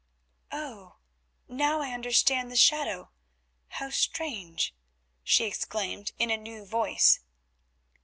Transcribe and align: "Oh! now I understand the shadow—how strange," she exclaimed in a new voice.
"Oh! 0.51 0.95
now 1.47 1.81
I 1.81 1.91
understand 1.91 2.49
the 2.49 2.55
shadow—how 2.55 3.91
strange," 3.91 4.73
she 5.23 5.45
exclaimed 5.45 6.11
in 6.17 6.31
a 6.31 6.37
new 6.37 6.65
voice. 6.65 7.19